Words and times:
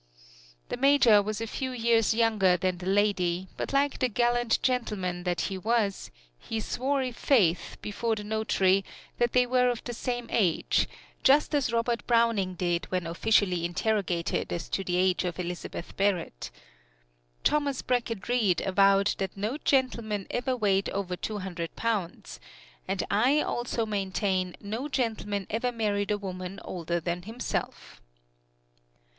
The 0.69 0.77
Major 0.77 1.21
was 1.21 1.39
a 1.41 1.45
few 1.45 1.69
years 1.69 2.11
younger 2.11 2.57
than 2.57 2.79
the 2.79 2.87
lady, 2.87 3.49
but 3.55 3.71
like 3.71 3.99
the 3.99 4.07
gallant 4.09 4.59
gentleman 4.63 5.25
that 5.25 5.41
he 5.41 5.59
was, 5.59 6.09
he 6.39 6.59
swore 6.59 7.01
i' 7.03 7.11
faith 7.11 7.77
before 7.83 8.15
the 8.15 8.23
notary 8.23 8.83
that 9.19 9.33
they 9.33 9.45
were 9.45 9.69
of 9.69 9.83
the 9.83 9.93
same 9.93 10.25
age, 10.31 10.87
just 11.21 11.53
as 11.53 11.71
Robert 11.71 12.07
Browning 12.07 12.55
did 12.55 12.85
when 12.89 13.05
officially 13.05 13.63
interrogated 13.63 14.51
as 14.51 14.69
to 14.69 14.83
the 14.83 14.95
age 14.95 15.23
of 15.23 15.39
Elizabeth 15.39 15.95
Barrett. 15.95 16.49
Thomas 17.43 17.83
Brackett 17.83 18.27
Reed 18.27 18.59
avowed 18.61 19.13
that 19.19 19.37
no 19.37 19.55
gentleman 19.59 20.25
ever 20.31 20.57
weighed 20.57 20.89
over 20.89 21.15
two 21.15 21.37
hundred 21.37 21.75
pounds, 21.75 22.39
and 22.87 23.03
I 23.11 23.41
also 23.41 23.85
maintain 23.85 24.55
no 24.59 24.87
gentleman 24.87 25.45
ever 25.51 25.71
married 25.71 26.09
a 26.09 26.17
woman 26.17 26.59
older 26.65 26.99
than 26.99 27.21
himself. 27.21 28.01